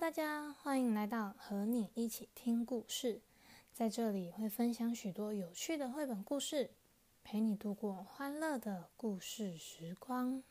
[0.00, 3.20] 大家欢迎来到和你一起听故事，
[3.74, 6.70] 在这里会分享许多有趣的绘本故事，
[7.22, 10.42] 陪你度过欢乐的故事时光。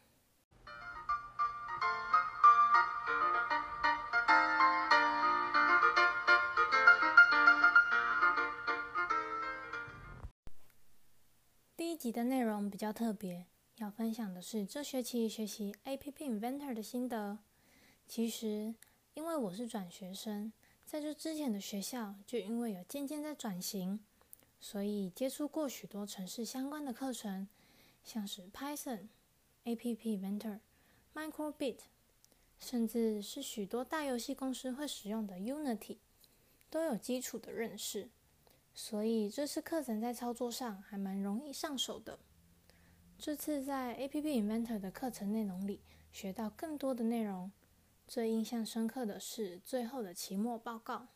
[11.75, 17.39] 第一集的内容比较特别，要分享的是这学期学习 APP Inventor 的心得。
[18.07, 18.73] 其实，
[19.13, 20.51] 因为我是转学生，
[20.85, 23.99] 在这之前的学校就因为有渐渐在转型，
[24.59, 27.47] 所以接触过许多程式相关的课程，
[28.03, 29.07] 像是 Python、
[29.65, 30.59] APP Inventor、
[31.13, 31.79] Microbit，
[32.59, 35.97] 甚至是许多大游戏公司会使用的 Unity，
[36.69, 38.09] 都有基础的认识。
[38.73, 42.19] 所以这次课程在操作上还蛮容易上手的。
[43.17, 45.81] 这次在 APP Inventor 的课程内容里
[46.13, 47.51] 学到更多的内容，
[48.09, 51.09] 最印象深刻的是最后的期末报告。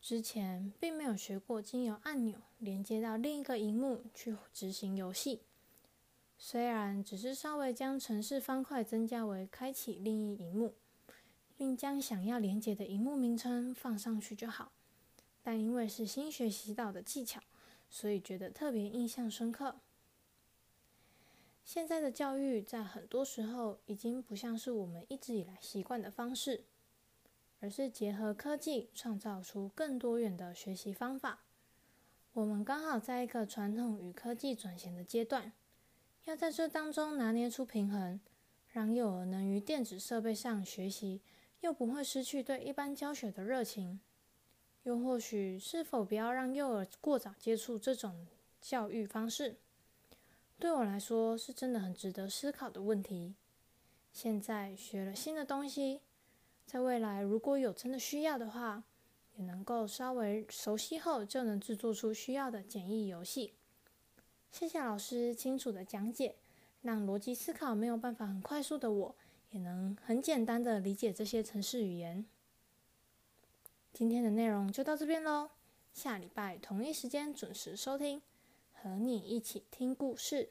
[0.00, 5.42] 之前并没有学过经由按钮连接到另一个荧幕去执行游戏，
[6.38, 10.72] 虽然只是稍微将城市方块增加为开启另一荧幕，
[11.54, 14.72] 并将想要连接的荧幕名称放上去就好。
[15.42, 17.42] 但因为是新学习到的技巧，
[17.90, 19.76] 所以觉得特别印象深刻。
[21.66, 26.62] 现在的教育在很多时候已经不像是我们一直以来习惯的方式，
[27.58, 31.40] 而是结合科技创造出更多元的学习方法。
[32.34, 35.52] 我们刚好在一个传统与科技转型的阶段，
[36.26, 38.20] 要在这当中拿捏出平衡，
[38.68, 41.20] 让幼儿能于电子设备上学习，
[41.62, 43.98] 又不会失去对一般教学的热情。
[44.84, 48.28] 又或许，是否不要让幼儿过早接触这种
[48.60, 49.56] 教育方式？
[50.58, 53.34] 对我来说，是真的很值得思考的问题。
[54.10, 56.00] 现在学了新的东西，
[56.66, 58.82] 在未来如果有真的需要的话，
[59.36, 63.52] 也能够稍微熟悉后，就能制作出需要的简易游戏。
[64.50, 66.36] 谢谢老师清楚的讲解，
[66.80, 69.14] 让逻辑思考没有办法很快速的我，
[69.50, 72.24] 也能很简单的理解这些程式语言。
[73.92, 75.50] 今天的内容就到这边喽，
[75.92, 78.22] 下礼拜同一时间准时收听，
[78.86, 80.50] 和你一起听故事。